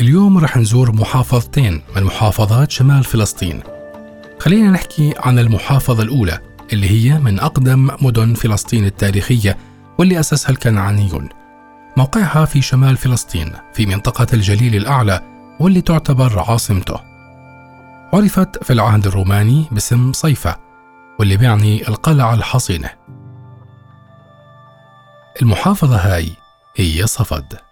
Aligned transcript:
اليوم 0.00 0.38
رح 0.38 0.56
نزور 0.56 0.92
محافظتين 0.92 1.82
من 1.96 2.02
محافظات 2.02 2.70
شمال 2.70 3.04
فلسطين. 3.04 3.62
خلينا 4.38 4.70
نحكي 4.70 5.14
عن 5.18 5.38
المحافظة 5.38 6.02
الأولى 6.02 6.38
اللي 6.72 6.90
هي 6.90 7.18
من 7.18 7.40
أقدم 7.40 7.90
مدن 8.00 8.34
فلسطين 8.34 8.84
التاريخية 8.84 9.58
واللي 9.98 10.20
أسسها 10.20 10.50
الكنعانيون. 10.50 11.28
موقعها 11.96 12.44
في 12.44 12.62
شمال 12.62 12.96
فلسطين 12.96 13.52
في 13.74 13.86
منطقة 13.86 14.26
الجليل 14.32 14.76
الأعلى 14.76 15.20
واللي 15.60 15.80
تعتبر 15.80 16.38
عاصمته. 16.38 17.00
عرفت 18.12 18.64
في 18.64 18.72
العهد 18.72 19.06
الروماني 19.06 19.64
باسم 19.70 20.12
صيفة 20.12 20.56
واللي 21.18 21.36
بيعني 21.36 21.88
القلعة 21.88 22.34
الحصينة. 22.34 22.90
المحافظة 25.42 25.96
هاي 25.96 26.32
هي 26.76 27.06
صفد. 27.06 27.67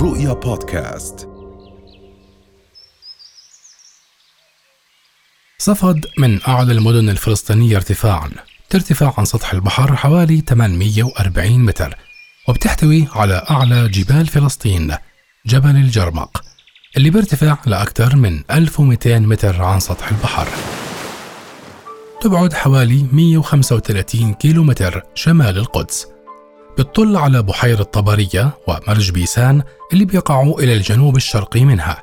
رؤيا 0.00 0.32
بودكاست. 0.32 1.28
صفد 5.58 6.06
من 6.18 6.40
أعلى 6.48 6.72
المدن 6.72 7.08
الفلسطينية 7.08 7.76
ارتفاعا 7.76 8.30
ترتفع 8.70 9.14
عن 9.18 9.24
سطح 9.24 9.52
البحر 9.52 9.96
حوالي 9.96 10.40
840 10.48 11.64
متر 11.64 11.96
وبتحتوي 12.48 13.08
على 13.12 13.46
أعلى 13.50 13.88
جبال 13.88 14.26
فلسطين 14.26 14.96
جبل 15.46 15.76
الجرمق 15.76 16.44
اللي 16.96 17.10
بيرتفع 17.10 17.56
لأكثر 17.66 18.16
من 18.16 18.42
1200 18.50 19.18
متر 19.18 19.62
عن 19.62 19.80
سطح 19.80 20.08
البحر. 20.08 20.48
تبعد 22.20 22.52
حوالي 22.52 23.06
135 23.12 24.34
كيلومتر 24.34 25.02
شمال 25.14 25.58
القدس. 25.58 26.06
بتطل 26.80 27.16
على 27.16 27.42
بحيرة 27.42 27.82
طبرية 27.82 28.50
ومرج 28.66 29.10
بيسان 29.10 29.62
اللي 29.92 30.04
بيقعوا 30.04 30.60
إلى 30.60 30.74
الجنوب 30.74 31.16
الشرقي 31.16 31.64
منها. 31.64 32.02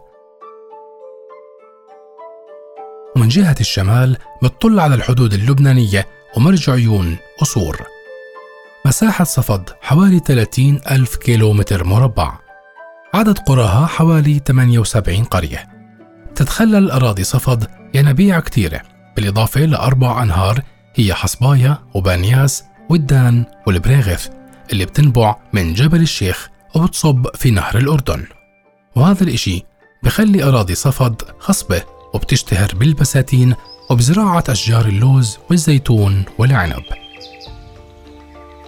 ومن 3.15 3.27
جهة 3.27 3.55
الشمال 3.59 4.17
بتطل 4.43 4.79
على 4.79 4.95
الحدود 4.95 5.33
اللبنانية 5.33 6.07
ومرج 6.35 6.69
عيون 6.69 7.17
أصور 7.41 7.81
مساحة 8.85 9.23
صفد 9.23 9.69
حوالي 9.81 10.19
30 10.19 10.79
ألف 10.91 11.15
كيلومتر 11.15 11.83
مربع. 11.83 12.39
عدد 13.13 13.39
قراها 13.39 13.85
حوالي 13.85 14.41
78 14.47 15.23
قرية. 15.23 15.69
تتخلل 16.35 16.91
أراضي 16.91 17.23
صفد 17.23 17.67
ينابيع 17.93 18.39
كتيرة 18.39 18.81
بالإضافة 19.15 19.61
لأربع 19.61 20.23
أنهار 20.23 20.61
هي 20.95 21.13
حصبايا 21.13 21.77
وبانياس 21.93 22.63
والدان 22.89 23.45
والبريغث 23.67 24.36
اللي 24.73 24.85
بتنبع 24.85 25.35
من 25.53 25.73
جبل 25.73 26.01
الشيخ 26.01 26.49
وبتصب 26.75 27.27
في 27.35 27.51
نهر 27.51 27.77
الأردن. 27.77 28.25
وهذا 28.95 29.23
الإشي 29.23 29.65
بخلي 30.03 30.43
أراضي 30.43 30.75
صفد 30.75 31.21
خصبة 31.39 31.83
وبتشتهر 32.13 32.71
بالبساتين 32.75 33.55
وبزراعة 33.89 34.43
أشجار 34.49 34.85
اللوز 34.85 35.37
والزيتون 35.49 36.25
والعنب. 36.37 36.83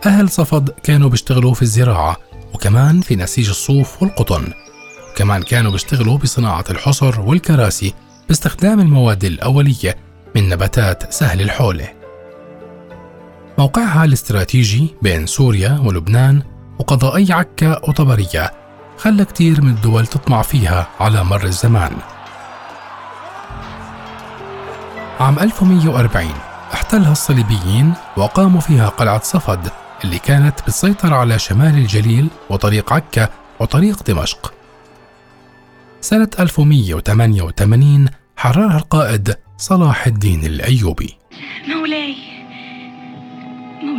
أهل 0.06 0.30
صفد 0.30 0.70
كانوا 0.70 1.10
بيشتغلوا 1.10 1.54
في 1.54 1.62
الزراعة 1.62 2.18
وكمان 2.54 3.02
في 3.02 3.16
نسيج 3.16 3.50
الصوف 3.50 4.04
والقطن. 4.04 4.54
وكمان 5.12 5.44
كانوا 5.44 5.72
بيشتغلوا 5.72 6.18
بصناعة 6.18 6.66
الحصر 6.70 7.22
والكراسي 7.22 7.94
باستخدام 8.28 8.80
المواد 8.80 9.26
الأولية 9.26 9.98
من 10.36 10.50
نباتات 10.50 11.14
سهل 11.14 11.42
الحولة. 11.42 11.99
موقعها 13.60 14.06
الاستراتيجي 14.06 14.96
بين 15.02 15.26
سوريا 15.26 15.80
ولبنان 15.84 16.42
وقضائي 16.80 17.34
عكا 17.34 17.90
وطبرية 17.90 18.52
خلى 18.98 19.26
كتير 19.26 19.62
من 19.62 19.70
الدول 19.70 20.08
تطمع 20.08 20.42
فيها 20.42 20.88
على 21.00 21.24
مر 21.24 21.44
الزمان. 21.44 21.98
عام 25.20 25.40
1140 25.40 26.34
احتلها 26.74 27.12
الصليبيين 27.12 27.94
وقاموا 28.18 28.62
فيها 28.62 28.90
قلعة 28.90 29.24
صفد 29.24 29.72
اللي 30.04 30.20
كانت 30.20 30.62
بتسيطر 30.62 31.14
على 31.14 31.40
شمال 31.40 31.78
الجليل 31.78 32.28
وطريق 32.50 32.94
عكا 32.94 33.30
وطريق 33.60 34.04
دمشق. 34.04 34.54
سنة 36.02 36.30
1188 36.40 38.10
حررها 38.38 38.78
القائد 38.78 39.36
صلاح 39.58 40.08
الدين 40.08 40.46
الأيوبي. 40.46 41.18
مولاي 41.68 42.29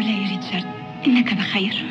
مولاي 0.00 0.28
ريتشارد 0.28 0.66
إنك 1.06 1.34
بخير. 1.34 1.84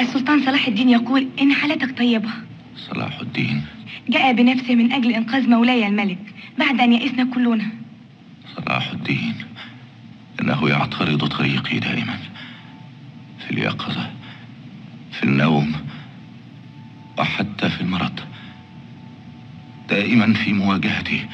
السلطان 0.00 0.44
صلاح 0.44 0.66
الدين 0.66 0.88
يقول 0.88 1.28
إن 1.40 1.52
حالتك 1.52 1.98
طيبة. 1.98 2.30
صلاح 2.76 3.20
الدين. 3.20 3.62
جاء 4.08 4.32
بنفسه 4.32 4.74
من 4.74 4.92
أجل 4.92 5.12
إنقاذ 5.12 5.48
مولاي 5.48 5.86
الملك 5.86 6.18
بعد 6.58 6.80
أن 6.80 6.92
يئسنا 6.92 7.24
كلنا. 7.34 7.64
صلاح 8.56 8.90
الدين. 8.90 9.34
إنه 10.40 10.68
يعترض 10.68 11.26
طريقي 11.26 11.78
دائما 11.78 12.18
في 13.38 13.50
اليقظة 13.50 14.10
في 15.12 15.22
النوم 15.22 15.72
وحتى 17.18 17.70
في 17.70 17.80
المرض 17.80 18.20
دائما 19.88 20.32
في 20.32 20.52
مواجهتي. 20.52 21.26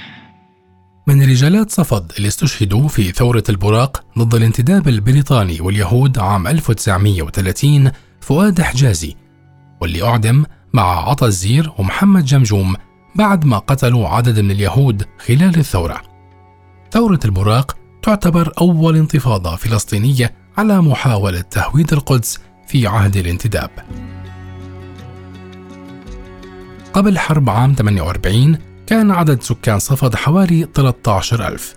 من 1.10 1.22
رجالات 1.22 1.70
صفد 1.70 2.12
اللي 2.16 2.28
استشهدوا 2.28 2.88
في 2.88 3.12
ثورة 3.12 3.42
البراق 3.48 4.04
ضد 4.18 4.34
الانتداب 4.34 4.88
البريطاني 4.88 5.60
واليهود 5.60 6.18
عام 6.18 6.46
1930 6.46 7.90
فؤاد 8.20 8.60
حجازي 8.60 9.16
واللي 9.80 10.08
أعدم 10.08 10.44
مع 10.72 11.08
عطا 11.08 11.26
الزير 11.26 11.72
ومحمد 11.78 12.24
جمجوم 12.24 12.76
بعد 13.14 13.44
ما 13.44 13.58
قتلوا 13.58 14.08
عدد 14.08 14.40
من 14.40 14.50
اليهود 14.50 15.02
خلال 15.26 15.58
الثورة. 15.58 16.02
ثورة 16.92 17.20
البراق 17.24 17.76
تعتبر 18.02 18.52
أول 18.60 18.96
انتفاضة 18.96 19.56
فلسطينية 19.56 20.34
على 20.56 20.82
محاولة 20.82 21.40
تهويد 21.40 21.92
القدس 21.92 22.38
في 22.66 22.86
عهد 22.86 23.16
الانتداب. 23.16 23.70
قبل 26.92 27.18
حرب 27.18 27.50
عام 27.50 27.74
48 27.74 28.69
كان 28.90 29.10
عدد 29.10 29.42
سكان 29.42 29.78
صفد 29.78 30.14
حوالي 30.14 30.68
13 30.74 31.48
ألف. 31.48 31.74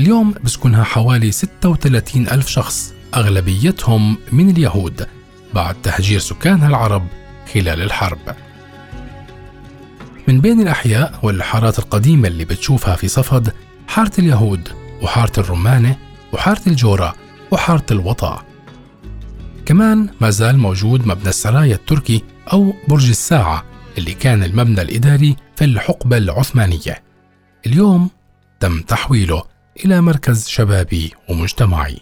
اليوم 0.00 0.34
بسكنها 0.44 0.84
حوالي 0.84 1.32
36 1.32 2.28
ألف 2.28 2.48
شخص 2.48 2.94
أغلبيتهم 3.14 4.16
من 4.32 4.50
اليهود 4.50 5.06
بعد 5.54 5.74
تهجير 5.82 6.18
سكانها 6.18 6.68
العرب 6.68 7.06
خلال 7.54 7.82
الحرب. 7.82 8.18
من 10.28 10.40
بين 10.40 10.60
الأحياء 10.60 11.18
والحارات 11.22 11.78
القديمة 11.78 12.28
اللي 12.28 12.44
بتشوفها 12.44 12.96
في 12.96 13.08
صفد 13.08 13.52
حارة 13.88 14.12
اليهود 14.18 14.68
وحارة 15.02 15.40
الرمانة 15.40 15.96
وحارة 16.32 16.62
الجورة 16.66 17.14
وحارة 17.50 17.86
الوطا 17.90 18.44
كمان 19.66 20.08
ما 20.20 20.30
زال 20.30 20.58
موجود 20.58 21.06
مبنى 21.06 21.28
السرايا 21.28 21.74
التركي 21.74 22.22
أو 22.52 22.74
برج 22.88 23.08
الساعة 23.08 23.64
اللي 23.98 24.14
كان 24.14 24.42
المبنى 24.42 24.82
الإداري 24.82 25.36
في 25.58 25.64
الحقبة 25.64 26.16
العثمانية. 26.16 27.02
اليوم 27.66 28.10
تم 28.60 28.80
تحويله 28.80 29.44
إلى 29.84 30.00
مركز 30.00 30.48
شبابي 30.48 31.12
ومجتمعي. 31.28 31.98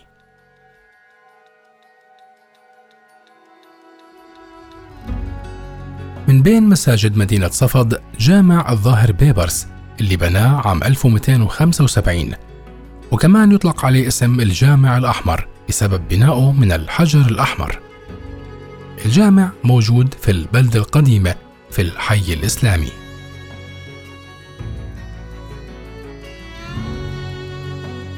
من 6.29 6.43
بين 6.43 6.69
مساجد 6.69 7.17
مدينة 7.17 7.49
صفد 7.49 8.01
جامع 8.19 8.73
الظاهر 8.73 9.13
بيبرس 9.13 9.67
اللي 10.01 10.17
بناه 10.17 10.69
عام 10.69 10.85
1275 10.85 12.35
وكمان 13.13 13.53
يطلق 13.53 13.85
عليه 13.85 14.09
اسم 14.09 14.41
الجامع 14.41 14.97
الأحمر 14.99 15.49
بسبب 15.69 16.09
بنائه 16.09 16.53
من 16.53 16.73
الحجر 16.73 17.21
الأحمر. 17.21 17.79
الجامع 19.07 19.51
موجود 19.65 20.15
في 20.15 20.31
البلدة 20.31 20.79
القديمة 20.79 21.35
في 21.71 21.83
الحي 21.83 22.33
الإسلامي. 22.33 23.06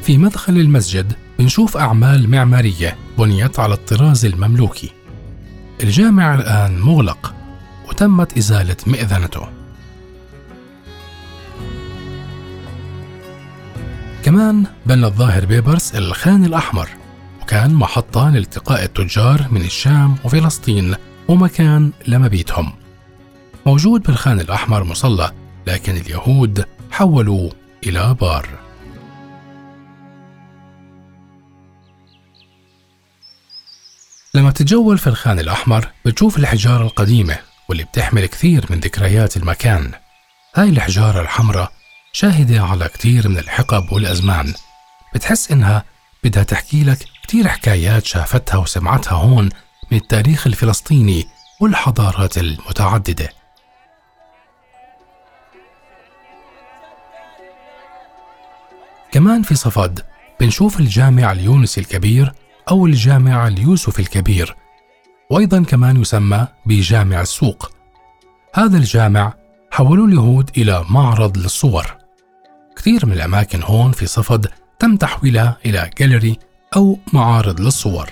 في 0.08 0.18
مدخل 0.18 0.56
المسجد 0.56 1.12
بنشوف 1.38 1.76
أعمال 1.76 2.30
معمارية 2.30 2.96
بنيت 3.18 3.60
على 3.60 3.74
الطراز 3.74 4.24
المملوكي. 4.24 4.90
الجامع 5.82 6.34
الآن 6.34 6.80
مغلق 6.80 7.34
وتمت 7.88 8.38
إزالة 8.38 8.76
مئذنته. 8.86 9.48
كمان 14.22 14.64
بنى 14.86 15.06
الظاهر 15.06 15.44
بيبرس 15.46 15.94
الخان 15.94 16.44
الأحمر 16.44 16.88
وكان 17.42 17.74
محطة 17.74 18.30
لالتقاء 18.30 18.84
التجار 18.84 19.46
من 19.50 19.60
الشام 19.60 20.16
وفلسطين 20.24 20.94
ومكان 21.28 21.92
لمبيتهم. 22.06 22.72
موجود 23.66 24.02
بالخان 24.02 24.40
الأحمر 24.40 24.84
مصلى 24.84 25.30
لكن 25.66 25.96
اليهود 25.96 26.64
حولوه 26.90 27.52
إلى 27.86 28.16
بار. 28.20 28.67
لما 34.34 34.50
تتجول 34.50 34.98
في 34.98 35.06
الخان 35.06 35.38
الأحمر 35.38 35.88
بتشوف 36.04 36.38
الحجارة 36.38 36.82
القديمة 36.82 37.38
واللي 37.68 37.84
بتحمل 37.84 38.26
كثير 38.26 38.66
من 38.70 38.80
ذكريات 38.80 39.36
المكان. 39.36 39.92
هاي 40.54 40.68
الحجارة 40.68 41.20
الحمراء 41.20 41.72
شاهدة 42.12 42.62
على 42.62 42.88
كثير 42.88 43.28
من 43.28 43.38
الحقب 43.38 43.92
والأزمان. 43.92 44.54
بتحس 45.14 45.52
إنها 45.52 45.84
بدها 46.24 46.42
تحكي 46.42 46.84
لك 46.84 46.98
كثير 47.28 47.48
حكايات 47.48 48.06
شافتها 48.06 48.56
وسمعتها 48.56 49.12
هون 49.12 49.48
من 49.90 49.98
التاريخ 49.98 50.46
الفلسطيني 50.46 51.24
والحضارات 51.60 52.38
المتعددة. 52.38 53.28
كمان 59.12 59.42
في 59.42 59.54
صفد 59.54 60.00
بنشوف 60.40 60.80
الجامع 60.80 61.32
اليونسي 61.32 61.80
الكبير 61.80 62.32
أو 62.70 62.86
الجامع 62.86 63.48
اليوسف 63.48 64.00
الكبير 64.00 64.56
وأيضا 65.30 65.62
كمان 65.62 66.00
يسمى 66.00 66.46
بجامع 66.66 67.20
السوق. 67.20 67.72
هذا 68.54 68.76
الجامع 68.76 69.34
حولوا 69.70 70.06
اليهود 70.06 70.50
إلى 70.56 70.84
معرض 70.90 71.38
للصور. 71.38 71.86
كثير 72.76 73.06
من 73.06 73.12
الأماكن 73.12 73.62
هون 73.62 73.92
في 73.92 74.06
صفد 74.06 74.46
تم 74.78 74.96
تحويلها 74.96 75.56
إلى 75.66 75.90
جاليري 75.98 76.38
أو 76.76 76.98
معارض 77.12 77.60
للصور. 77.60 78.08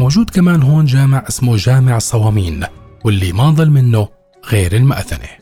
موجود 0.00 0.30
كمان 0.30 0.62
هون 0.62 0.84
جامع 0.84 1.24
اسمه 1.28 1.56
جامع 1.56 1.96
الصوامين 1.96 2.64
واللي 3.04 3.32
ما 3.32 3.50
ضل 3.50 3.70
منه 3.70 4.08
غير 4.50 4.76
المأذنة 4.76 5.37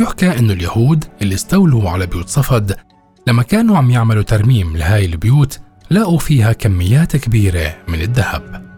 يحكى 0.00 0.38
أنه 0.38 0.52
اليهود 0.52 1.04
اللي 1.22 1.34
استولوا 1.34 1.90
على 1.90 2.06
بيوت 2.06 2.28
صفد 2.28 2.76
لما 3.26 3.42
كانوا 3.42 3.78
عم 3.78 3.90
يعملوا 3.90 4.22
ترميم 4.22 4.76
لهاي 4.76 5.04
البيوت 5.04 5.60
لقوا 5.90 6.18
فيها 6.18 6.52
كميات 6.52 7.16
كبيرة 7.16 7.76
من 7.88 8.00
الذهب. 8.00 8.70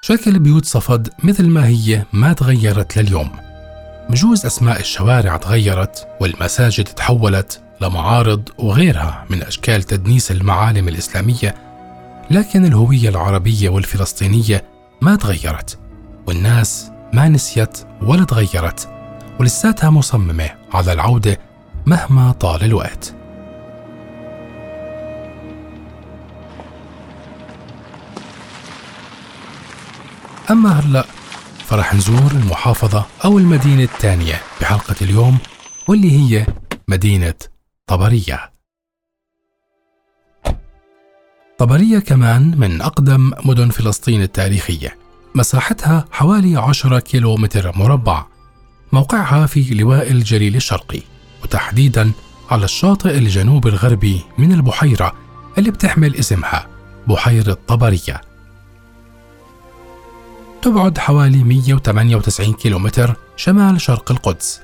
شكل 0.00 0.38
بيوت 0.38 0.64
صفد 0.64 1.08
مثل 1.22 1.46
ما 1.46 1.66
هي 1.66 2.04
ما 2.12 2.32
تغيرت 2.32 2.96
لليوم. 2.96 3.30
بجوز 4.10 4.46
أسماء 4.46 4.80
الشوارع 4.80 5.36
تغيرت 5.36 6.08
والمساجد 6.20 6.84
تحولت 6.84 7.60
لمعارض 7.80 8.48
وغيرها 8.58 9.26
من 9.30 9.42
أشكال 9.42 9.82
تدنيس 9.82 10.30
المعالم 10.30 10.88
الإسلامية 10.88 11.54
لكن 12.30 12.64
الهوية 12.64 13.08
العربية 13.08 13.68
والفلسطينية 13.68 14.64
ما 15.00 15.16
تغيرت 15.16 15.78
والناس 16.26 16.90
ما 17.12 17.28
نسيت 17.28 17.78
ولا 18.02 18.24
تغيرت 18.24 18.88
ولساتها 19.40 19.90
مصممة 19.90 20.50
على 20.72 20.92
العودة 20.92 21.38
مهما 21.86 22.32
طال 22.32 22.64
الوقت. 22.64 23.14
أما 30.50 30.70
هلأ 30.70 31.04
فرح 31.58 31.94
نزور 31.94 32.30
المحافظة 32.32 33.06
أو 33.24 33.38
المدينة 33.38 33.82
الثانية 33.82 34.40
بحلقة 34.60 34.96
اليوم 35.02 35.38
واللي 35.88 36.12
هي 36.12 36.46
مدينة 36.88 37.34
طبرية. 37.86 38.52
طبرية 41.58 41.98
كمان 41.98 42.58
من 42.58 42.80
أقدم 42.80 43.32
مدن 43.44 43.68
فلسطين 43.70 44.22
التاريخية. 44.22 45.05
مساحتها 45.36 46.04
حوالي 46.10 46.56
10 46.56 46.98
كيلو 46.98 47.36
متر 47.36 47.78
مربع. 47.78 48.24
موقعها 48.92 49.46
في 49.46 49.74
لواء 49.74 50.10
الجليل 50.10 50.56
الشرقي 50.56 51.00
وتحديدا 51.42 52.12
على 52.50 52.64
الشاطئ 52.64 53.18
الجنوب 53.18 53.66
الغربي 53.66 54.20
من 54.38 54.52
البحيرة 54.52 55.12
اللي 55.58 55.70
بتحمل 55.70 56.16
اسمها 56.16 56.66
بحيرة 57.06 57.58
طبرية. 57.68 58.20
تبعد 60.62 60.98
حوالي 60.98 61.44
198 61.44 62.52
كيلومتر 62.52 63.16
شمال 63.36 63.80
شرق 63.80 64.10
القدس. 64.12 64.60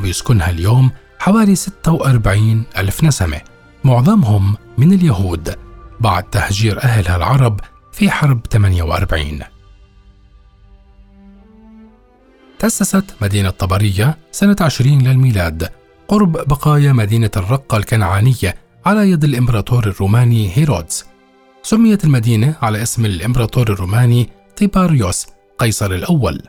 ويسكنها 0.00 0.50
اليوم 0.50 0.90
حوالي 1.18 1.54
46 1.54 2.64
ألف 2.76 3.04
نسمة. 3.04 3.40
معظمهم 3.84 4.56
من 4.78 4.92
اليهود. 4.92 5.54
بعد 6.00 6.22
تهجير 6.22 6.82
أهلها 6.82 7.16
العرب 7.16 7.60
في 7.92 8.10
حرب 8.10 8.40
48 8.50 9.51
تأسست 12.62 13.04
مدينة 13.20 13.50
طبرية 13.50 14.18
سنة 14.32 14.56
20 14.60 15.02
للميلاد. 15.02 15.68
قرب 16.08 16.32
بقايا 16.32 16.92
مدينة 16.92 17.30
الرقة 17.36 17.76
الكنعانية 17.76 18.54
على 18.86 19.10
يد 19.10 19.24
الإمبراطور 19.24 19.86
الروماني 19.86 20.58
هيرودس. 20.58 21.04
سميت 21.62 22.04
المدينة 22.04 22.56
على 22.62 22.82
اسم 22.82 23.04
الإمبراطور 23.04 23.72
الروماني 23.72 24.28
تيباريوس 24.56 25.26
قيصر 25.58 25.90
الأول. 25.90 26.42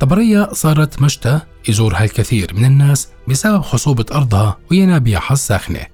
طبرية 0.00 0.48
صارت 0.52 1.02
مشتى 1.02 1.40
يزورها 1.68 2.04
الكثير 2.04 2.54
من 2.54 2.64
الناس 2.64 3.08
بسبب 3.28 3.60
خصوبة 3.60 4.06
أرضها 4.12 4.58
وينابيعها 4.70 5.32
الساخنة. 5.32 5.86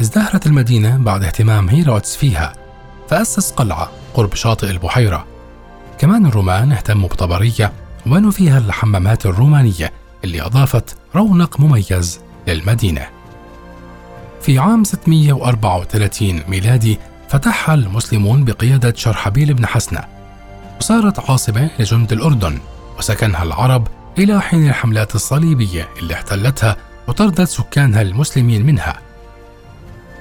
ازدهرت 0.00 0.46
المدينة 0.46 0.96
بعد 0.96 1.24
اهتمام 1.24 1.68
هيرودس 1.68 2.16
فيها 2.16 2.52
فأسس 3.08 3.52
قلعة. 3.52 3.97
قرب 4.18 4.34
شاطئ 4.34 4.70
البحيرة. 4.70 5.26
كمان 5.98 6.26
الرومان 6.26 6.72
اهتموا 6.72 7.08
بطبرية 7.08 7.72
وبنوا 8.06 8.30
فيها 8.30 8.58
الحمامات 8.58 9.26
الرومانية 9.26 9.92
اللي 10.24 10.42
أضافت 10.42 10.96
رونق 11.16 11.60
مميز 11.60 12.20
للمدينة. 12.46 13.06
في 14.40 14.58
عام 14.58 14.84
634 14.84 16.42
ميلادي 16.48 16.98
فتحها 17.28 17.74
المسلمون 17.74 18.44
بقيادة 18.44 18.94
شرحبيل 18.96 19.54
بن 19.54 19.66
حسنة. 19.66 20.04
وصارت 20.80 21.30
عاصمة 21.30 21.70
لجند 21.78 22.12
الأردن 22.12 22.58
وسكنها 22.98 23.42
العرب 23.42 23.88
إلى 24.18 24.40
حين 24.40 24.68
الحملات 24.68 25.14
الصليبية 25.14 25.88
اللي 25.98 26.14
احتلتها 26.14 26.76
وطردت 27.08 27.48
سكانها 27.48 28.02
المسلمين 28.02 28.66
منها. 28.66 28.98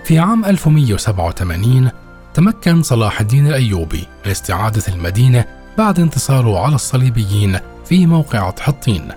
في 0.05 0.19
عام 0.19 0.45
1187 0.45 1.91
تمكن 2.37 2.83
صلاح 2.83 3.19
الدين 3.21 3.47
الأيوبي 3.47 4.07
من 4.25 4.31
استعادة 4.31 4.83
المدينة 4.87 5.45
بعد 5.77 5.99
انتصاره 5.99 6.59
على 6.59 6.75
الصليبيين 6.75 7.59
في 7.85 8.05
موقعة 8.05 8.61
حطين. 8.61 9.11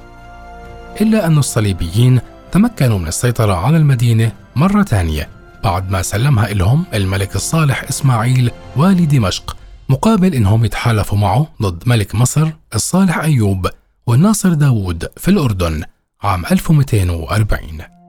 إلا 1.00 1.26
أن 1.26 1.38
الصليبيين 1.38 2.20
تمكنوا 2.52 2.98
من 2.98 3.08
السيطرة 3.08 3.52
على 3.52 3.76
المدينة 3.76 4.32
مرة 4.56 4.82
ثانية 4.82 5.28
بعد 5.64 5.90
ما 5.90 6.02
سلمها 6.02 6.48
لهم 6.48 6.84
الملك 6.94 7.36
الصالح 7.36 7.84
إسماعيل 7.88 8.50
والي 8.76 9.06
دمشق 9.06 9.56
مقابل 9.88 10.34
إنهم 10.34 10.64
يتحالفوا 10.64 11.18
معه 11.18 11.46
ضد 11.62 11.88
ملك 11.88 12.14
مصر 12.14 12.48
الصالح 12.74 13.18
أيوب 13.18 13.68
والناصر 14.06 14.52
داوود 14.54 15.08
في 15.16 15.28
الأردن 15.28 15.82
عام 16.22 16.46
1240 16.46 17.99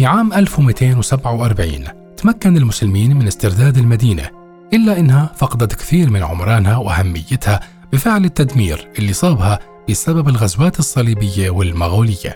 في 0.00 0.06
عام 0.06 0.32
1247 0.32 1.84
تمكن 2.16 2.56
المسلمين 2.56 3.16
من 3.16 3.26
استرداد 3.26 3.78
المدينة 3.78 4.30
إلا 4.72 4.98
إنها 4.98 5.32
فقدت 5.36 5.74
كثير 5.74 6.10
من 6.10 6.22
عمرانها 6.22 6.76
وأهميتها 6.76 7.60
بفعل 7.92 8.24
التدمير 8.24 8.88
اللي 8.98 9.12
صابها 9.12 9.58
بسبب 9.90 10.28
الغزوات 10.28 10.78
الصليبية 10.78 11.50
والمغولية. 11.50 12.34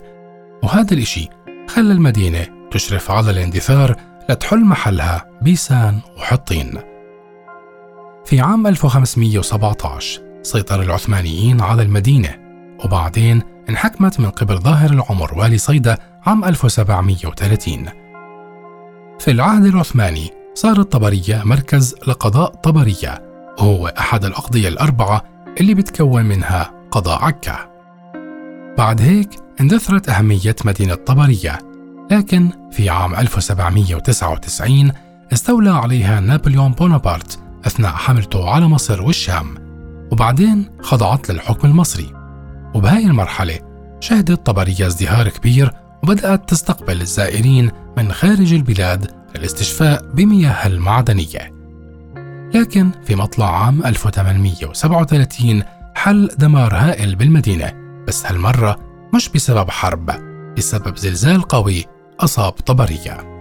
وهذا 0.62 0.94
الإشي 0.94 1.28
خلى 1.68 1.92
المدينة 1.92 2.46
تشرف 2.70 3.10
على 3.10 3.30
الاندثار 3.30 3.96
لتحل 4.30 4.64
محلها 4.64 5.24
بيسان 5.42 6.00
وحطين. 6.16 6.72
في 8.24 8.40
عام 8.40 8.66
1517 8.66 10.22
سيطر 10.42 10.82
العثمانيين 10.82 11.60
على 11.60 11.82
المدينة 11.82 12.36
وبعدين 12.84 13.42
انحكمت 13.68 14.20
من 14.20 14.30
قبل 14.30 14.58
ظاهر 14.58 14.90
العمر 14.90 15.38
والي 15.38 15.58
صيدا 15.58 15.98
عام 16.26 16.44
1730 16.44 17.84
في 19.20 19.30
العهد 19.30 19.64
العثماني 19.64 20.30
صارت 20.54 20.92
طبرية 20.92 21.42
مركز 21.44 21.94
لقضاء 22.06 22.54
طبرية 22.54 23.22
وهو 23.58 23.86
أحد 23.86 24.24
الأقضية 24.24 24.68
الأربعة 24.68 25.24
اللي 25.60 25.74
بتكون 25.74 26.24
منها 26.24 26.70
قضاء 26.90 27.24
عكا. 27.24 27.56
بعد 28.78 29.00
هيك 29.00 29.28
اندثرت 29.60 30.08
أهمية 30.08 30.56
مدينة 30.64 30.94
طبرية 30.94 31.58
لكن 32.10 32.50
في 32.72 32.90
عام 32.90 33.14
1799 33.14 34.92
استولى 35.32 35.70
عليها 35.70 36.20
نابليون 36.20 36.72
بونابرت 36.72 37.38
أثناء 37.66 37.92
حملته 37.92 38.50
على 38.50 38.66
مصر 38.66 39.02
والشام 39.02 39.54
وبعدين 40.12 40.70
خضعت 40.82 41.30
للحكم 41.30 41.68
المصري. 41.68 42.12
وبهاي 42.74 43.06
المرحلة 43.06 43.58
شهدت 44.00 44.46
طبرية 44.46 44.86
ازدهار 44.86 45.28
كبير 45.28 45.83
وبدأت 46.04 46.48
تستقبل 46.48 47.00
الزائرين 47.00 47.70
من 47.96 48.12
خارج 48.12 48.52
البلاد 48.52 49.10
للاستشفاء 49.36 50.04
بمياه 50.14 50.66
المعدنية. 50.66 51.54
لكن 52.54 52.90
في 53.04 53.14
مطلع 53.14 53.64
عام 53.64 53.86
1837 53.86 55.62
حل 55.94 56.30
دمار 56.38 56.74
هائل 56.74 57.14
بالمدينة 57.14 57.72
بس 58.08 58.26
هالمرة 58.26 58.78
مش 59.14 59.28
بسبب 59.28 59.70
حرب 59.70 60.10
بسبب 60.56 60.96
زلزال 60.96 61.42
قوي 61.42 61.84
أصاب 62.20 62.52
طبرية. 62.52 63.34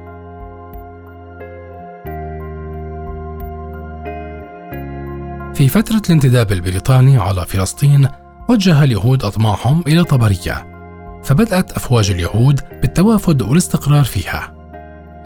في 5.56 5.68
فترة 5.68 6.02
الانتداب 6.06 6.52
البريطاني 6.52 7.18
على 7.18 7.46
فلسطين 7.46 8.08
وجه 8.50 8.84
اليهود 8.84 9.24
أطماعهم 9.26 9.84
إلى 9.88 10.04
طبرية. 10.04 10.73
فبدأت 11.24 11.72
أفواج 11.72 12.12
اليهود 12.12 12.60
بالتوافد 12.82 13.42
والاستقرار 13.42 14.04
فيها. 14.04 14.54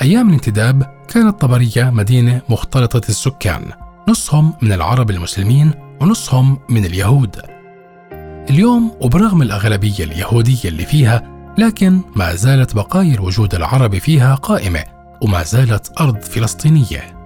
أيام 0.02 0.30
الانتداب 0.30 0.84
كانت 1.08 1.42
طبرية 1.42 1.90
مدينة 1.90 2.42
مختلطة 2.50 3.10
السكان 3.10 3.72
نصهم 4.10 4.54
من 4.62 4.72
العرب 4.72 5.10
المسلمين 5.10 5.72
ونصهم 6.02 6.60
من 6.70 6.86
اليهود. 6.86 7.42
اليوم 8.50 8.92
وبرغم 9.02 9.42
الأغلبية 9.42 10.04
اليهودية 10.04 10.70
اللي 10.70 10.86
فيها 10.86 11.24
لكن 11.58 12.02
ما 12.16 12.36
زالت 12.36 12.76
بقايا 12.76 13.14
الوجود 13.14 13.56
العربي 13.56 14.00
فيها 14.00 14.36
قائمة 14.36 14.84
وما 15.22 15.44
زالت 15.44 16.02
أرض 16.02 16.22
فلسطينية. 16.22 17.18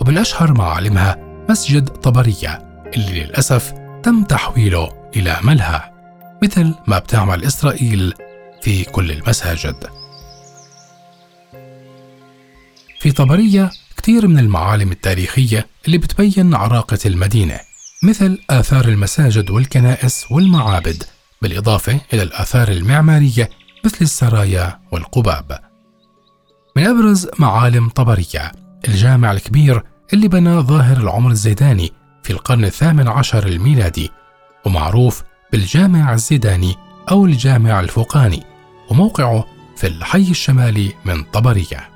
ومن 0.00 0.18
أشهر 0.18 0.52
معالمها 0.52 1.16
مسجد 1.48 1.88
طبرية 1.88 2.62
اللي 2.96 3.24
للأسف 3.24 3.72
تم 4.02 4.24
تحويله 4.24 4.88
إلى 5.16 5.36
ملهى. 5.42 5.93
مثل 6.42 6.74
ما 6.86 6.98
بتعمل 6.98 7.44
إسرائيل 7.44 8.14
في 8.62 8.84
كل 8.84 9.10
المساجد. 9.10 9.76
في 13.00 13.12
طبرية 13.12 13.70
كثير 13.96 14.28
من 14.28 14.38
المعالم 14.38 14.92
التاريخية 14.92 15.66
اللي 15.86 15.98
بتبين 15.98 16.54
عراقة 16.54 16.98
المدينة 17.06 17.60
مثل 18.02 18.38
آثار 18.50 18.84
المساجد 18.88 19.50
والكنائس 19.50 20.26
والمعابد 20.30 21.02
بالإضافة 21.42 22.00
إلى 22.12 22.22
الآثار 22.22 22.68
المعمارية 22.68 23.50
مثل 23.84 23.98
السرايا 24.00 24.80
والقباب. 24.92 25.58
من 26.76 26.86
أبرز 26.86 27.28
معالم 27.38 27.88
طبرية 27.88 28.52
الجامع 28.88 29.32
الكبير 29.32 29.82
اللي 30.12 30.28
بناه 30.28 30.60
ظاهر 30.60 30.96
العمر 30.96 31.30
الزيداني 31.30 31.92
في 32.22 32.30
القرن 32.30 32.64
الثامن 32.64 33.08
عشر 33.08 33.46
الميلادي 33.46 34.10
ومعروف 34.66 35.22
بالجامع 35.54 36.12
الزيداني 36.12 36.74
أو 37.10 37.26
الجامع 37.26 37.80
الفوقاني 37.80 38.42
وموقعه 38.90 39.44
في 39.76 39.86
الحي 39.86 40.30
الشمالي 40.30 40.92
من 41.04 41.22
طبرية. 41.22 41.90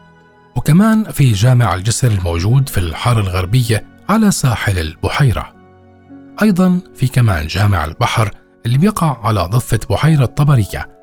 وكمان 0.56 1.04
في 1.04 1.32
جامع 1.32 1.74
الجسر 1.74 2.10
الموجود 2.10 2.68
في 2.68 2.78
الحارة 2.78 3.20
الغربية 3.20 3.84
على 4.08 4.30
ساحل 4.30 4.78
البحيرة. 4.78 5.54
أيضا 6.42 6.80
في 6.94 7.08
كمان 7.08 7.46
جامع 7.46 7.84
البحر 7.84 8.30
اللي 8.66 8.78
بيقع 8.78 9.26
على 9.26 9.40
ضفة 9.40 9.80
بحيرة 9.90 10.24
طبرية. 10.24 11.00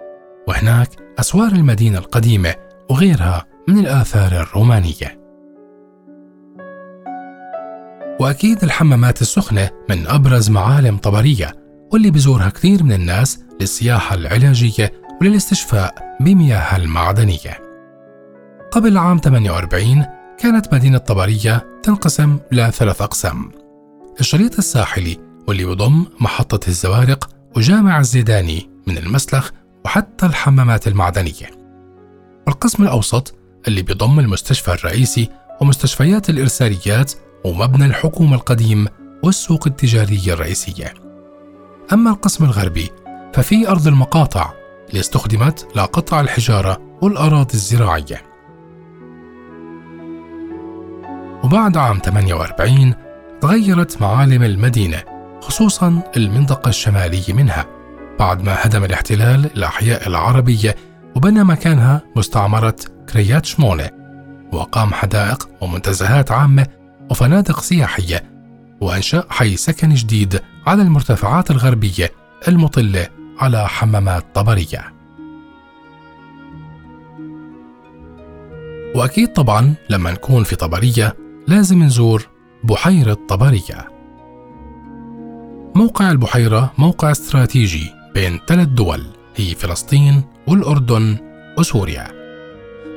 وهناك 0.47 0.89
أسوار 1.19 1.51
المدينة 1.51 1.97
القديمة 1.97 2.55
وغيرها 2.89 3.45
من 3.67 3.79
الآثار 3.79 4.31
الرومانية. 4.31 5.19
وأكيد 8.19 8.63
الحمامات 8.63 9.21
السخنة 9.21 9.69
من 9.89 10.07
أبرز 10.07 10.50
معالم 10.50 10.97
طبرية 10.97 11.64
واللي 11.91 12.11
بزورها 12.11 12.49
كثير 12.49 12.83
من 12.83 12.91
الناس 12.91 13.39
للسياحة 13.61 14.15
العلاجية 14.15 14.93
وللاستشفاء 15.21 16.17
بمياه 16.19 16.75
المعدنية. 16.75 17.59
قبل 18.71 18.97
عام 18.97 19.17
48 19.17 20.05
كانت 20.39 20.73
مدينة 20.73 20.97
طبرية 20.97 21.79
تنقسم 21.83 22.37
لثلاث 22.51 23.01
أقسام. 23.01 23.51
الشريط 24.19 24.57
الساحلي 24.57 25.17
واللي 25.47 25.65
بضم 25.65 26.05
محطة 26.19 26.67
الزوارق 26.67 27.29
وجامع 27.57 27.99
الزيداني 27.99 28.69
من 28.87 28.97
المسلخ 28.97 29.51
وحتى 29.85 30.25
الحمامات 30.25 30.87
المعدنية. 30.87 31.49
والقسم 32.47 32.83
الأوسط 32.83 33.35
اللي 33.67 33.81
بضم 33.81 34.19
المستشفى 34.19 34.73
الرئيسي 34.73 35.29
ومستشفيات 35.61 36.29
الإرساليات 36.29 37.13
ومبنى 37.45 37.85
الحكومة 37.85 38.35
القديم 38.35 38.87
والسوق 39.23 39.67
التجارية 39.67 40.33
الرئيسية. 40.33 41.04
أما 41.93 42.09
القسم 42.11 42.45
الغربي 42.45 42.89
ففي 43.33 43.69
أرض 43.69 43.87
المقاطع 43.87 44.51
اللي 44.89 44.99
استخدمت 44.99 45.67
لقطع 45.75 46.21
الحجارة 46.21 46.81
والأراضي 47.01 47.53
الزراعية. 47.53 48.21
وبعد 51.43 51.77
عام 51.77 51.99
48 52.05 52.93
تغيرت 53.41 54.01
معالم 54.01 54.43
المدينة 54.43 55.03
خصوصا 55.41 56.01
المنطقة 56.17 56.69
الشمالية 56.69 57.33
منها. 57.33 57.65
بعد 58.19 58.41
ما 58.41 58.55
هدم 58.59 58.83
الاحتلال 58.83 59.45
الأحياء 59.45 60.07
العربية 60.07 60.75
وبنى 61.15 61.43
مكانها 61.43 62.01
مستعمرة 62.15 62.75
كريات 63.13 63.45
شمونة 63.45 63.89
وأقام 64.53 64.93
حدائق 64.93 65.49
ومنتزهات 65.61 66.31
عامة 66.31 66.67
وفنادق 67.11 67.59
سياحية 67.59 68.23
وأنشأ 68.81 69.23
حي 69.29 69.55
سكن 69.57 69.93
جديد 69.93 70.39
على 70.65 70.81
المرتفعات 70.81 71.51
الغربية 71.51 72.12
المطلة 72.48 73.07
على 73.39 73.67
حمامات 73.67 74.36
طبرية. 74.36 74.93
وأكيد 78.95 79.34
طبعا 79.34 79.74
لما 79.89 80.12
نكون 80.12 80.43
في 80.43 80.55
طبرية 80.55 81.17
لازم 81.48 81.84
نزور 81.84 82.27
بحيرة 82.63 83.17
طبرية. 83.29 83.88
موقع 85.75 86.12
البحيرة 86.12 86.74
موقع 86.77 87.12
استراتيجي 87.12 87.91
بين 88.13 88.39
ثلاث 88.48 88.67
دول 88.67 89.05
هي 89.36 89.55
فلسطين 89.55 90.24
والأردن 90.48 91.17
وسوريا. 91.57 92.07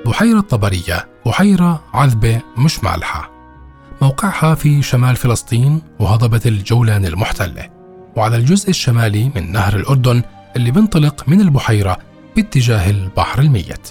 بحيرة 0.07 0.41
طبرية 0.41 1.09
بحيرة 1.27 1.85
عذبة 1.95 2.41
مش 2.59 2.85
مالحة. 2.85 3.38
موقعها 4.02 4.55
في 4.55 4.83
شمال 4.83 5.17
فلسطين 5.17 5.83
وهضبة 5.99 6.40
الجولان 6.47 7.05
المحتلة 7.05 7.69
وعلى 8.17 8.37
الجزء 8.37 8.71
الشمالي 8.71 9.31
من 9.35 9.52
نهر 9.52 9.76
الأردن 9.76 10.23
اللي 10.57 10.71
بينطلق 10.71 11.28
من 11.28 11.40
البحيرة 11.40 11.99
باتجاه 12.37 12.90
البحر 12.90 13.40
الميت. 13.40 13.88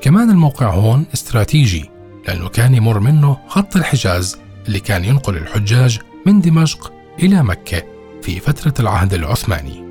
كمان 0.00 0.30
الموقع 0.30 0.70
هون 0.70 1.06
استراتيجي 1.14 1.90
لأنه 2.28 2.48
كان 2.48 2.74
يمر 2.74 3.00
منه 3.00 3.36
خط 3.48 3.76
الحجاز 3.76 4.38
اللي 4.66 4.80
كان 4.80 5.04
ينقل 5.04 5.36
الحجاج 5.36 5.98
من 6.26 6.40
دمشق 6.40 6.92
إلى 7.18 7.42
مكة 7.42 7.82
في 8.22 8.40
فترة 8.40 8.74
العهد 8.80 9.14
العثماني. 9.14 9.89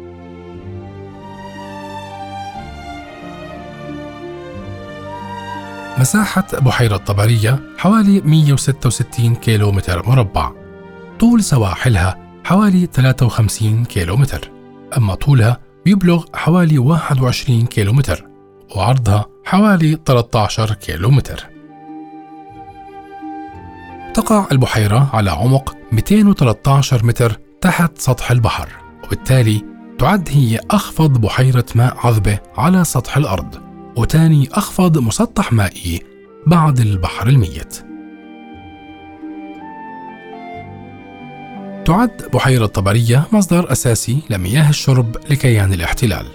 مساحة 5.99 6.47
بحيرة 6.53 6.97
طبرية 6.97 7.59
حوالي 7.77 8.21
166 8.21 9.35
كيلومتر 9.35 10.09
مربع. 10.09 10.51
طول 11.19 11.43
سواحلها 11.43 12.17
حوالي 12.43 12.85
53 12.93 13.85
كيلومتر. 13.85 14.51
أما 14.97 15.15
طولها 15.15 15.59
بيبلغ 15.85 16.25
حوالي 16.33 16.77
21 16.77 17.65
كيلومتر 17.65 18.25
وعرضها 18.75 19.25
حوالي 19.45 19.99
13 20.05 20.73
كيلومتر. 20.73 21.45
تقع 24.13 24.47
البحيرة 24.51 25.09
على 25.13 25.31
عمق 25.31 25.75
213 25.91 27.05
متر 27.05 27.37
تحت 27.61 27.97
سطح 27.97 28.31
البحر 28.31 28.69
وبالتالي 29.03 29.61
تعد 29.99 30.29
هي 30.31 30.59
أخفض 30.71 31.21
بحيرة 31.21 31.65
ماء 31.75 31.97
عذبة 32.07 32.39
على 32.57 32.83
سطح 32.83 33.17
الأرض. 33.17 33.68
وتاني 33.95 34.49
أخفض 34.51 34.97
مسطح 34.97 35.53
مائي 35.53 36.03
بعد 36.47 36.79
البحر 36.79 37.27
الميت. 37.27 37.85
تعد 41.85 42.29
بحيرة 42.33 42.65
طبرية 42.65 43.27
مصدر 43.31 43.71
أساسي 43.71 44.21
لمياه 44.29 44.69
الشرب 44.69 45.17
لكيان 45.29 45.73
الاحتلال. 45.73 46.25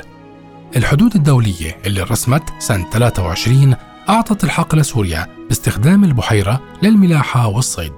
الحدود 0.77 1.15
الدولية 1.15 1.77
اللي 1.87 2.03
رسمت 2.03 2.43
سنة 2.59 2.91
23 2.91 3.77
أعطت 4.09 4.45
الحق 4.45 4.75
لسوريا 4.75 5.27
باستخدام 5.49 6.05
البحيرة 6.05 6.61
للملاحة 6.83 7.47
والصيد. 7.47 7.93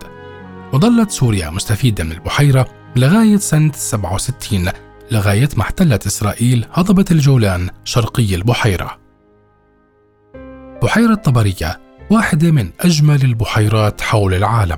وظلت 0.73 1.11
سوريا 1.11 1.51
مستفيدة 1.51 2.05
من 2.05 2.13
البحيرة 2.13 2.67
لغاية 2.97 3.37
سنة 3.37 3.73
67 3.75 4.69
لغاية 5.11 5.49
ما 5.57 5.63
احتلت 5.63 6.07
إسرائيل 6.07 6.67
هضبة 6.73 7.05
الجولان 7.11 7.71
شرقي 7.85 8.35
البحيرة. 8.35 9.06
بحيرة 10.83 11.15
طبرية 11.15 11.81
واحدة 12.11 12.51
من 12.51 12.71
أجمل 12.81 13.25
البحيرات 13.25 14.01
حول 14.01 14.35
العالم 14.35 14.77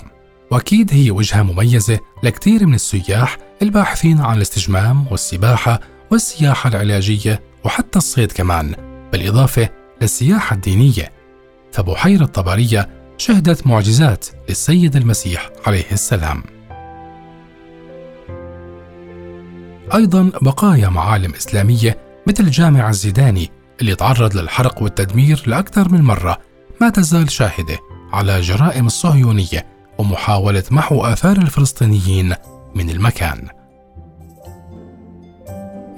وأكيد 0.50 0.92
هي 0.92 1.10
وجهة 1.10 1.42
مميزة 1.42 1.98
لكثير 2.22 2.66
من 2.66 2.74
السياح 2.74 3.36
الباحثين 3.62 4.20
عن 4.20 4.36
الاستجمام 4.36 5.06
والسباحة 5.10 5.80
والسياحة 6.10 6.68
العلاجية 6.68 7.40
وحتى 7.64 7.98
الصيد 7.98 8.32
كمان 8.32 8.74
بالإضافة 9.12 9.68
للسياحة 10.02 10.56
الدينية 10.56 11.12
فبحيرة 11.72 12.24
طبرية 12.24 12.88
شهدت 13.18 13.66
معجزات 13.66 14.26
للسيد 14.48 14.96
المسيح 14.96 15.50
عليه 15.66 15.92
السلام. 15.92 16.42
أيضا 19.94 20.30
بقايا 20.42 20.88
معالم 20.88 21.34
إسلامية 21.34 21.98
مثل 22.26 22.50
جامع 22.50 22.88
الزيداني 22.88 23.50
اللي 23.80 23.94
تعرض 23.94 24.36
للحرق 24.36 24.82
والتدمير 24.82 25.42
لأكثر 25.46 25.88
من 25.88 26.02
مرة 26.02 26.38
ما 26.80 26.88
تزال 26.88 27.30
شاهدة 27.30 27.78
على 28.12 28.40
جرائم 28.40 28.86
الصهيونية 28.86 29.66
ومحاولة 29.98 30.64
محو 30.70 31.04
آثار 31.04 31.36
الفلسطينيين 31.36 32.34
من 32.74 32.90
المكان. 32.90 33.48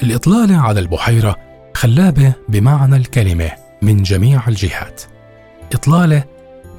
الإطلالة 0.02 0.56
على 0.56 0.80
البحيرة 0.80 1.36
خلابة 1.74 2.32
بمعنى 2.48 2.96
الكلمة 2.96 3.50
من 3.82 4.02
جميع 4.02 4.48
الجهات. 4.48 5.02
إطلالة 5.72 6.24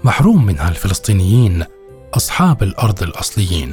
محروم 0.03 0.45
منها 0.45 0.69
الفلسطينيين 0.69 1.63
أصحاب 2.13 2.63
الأرض 2.63 3.03
الأصليين. 3.03 3.71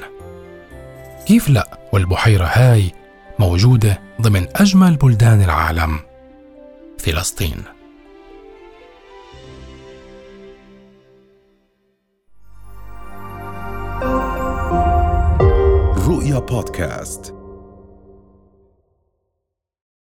كيف 1.26 1.49
لا 1.49 1.78
والبحيرة 1.92 2.44
هاي 2.44 2.92
موجودة 3.38 4.00
ضمن 4.20 4.47
أجمل 4.56 4.97
بلدان 4.97 5.42
العالم 5.42 6.08
فلسطين. 6.99 7.64
رؤيا 16.09 16.38
بودكاست 16.38 17.38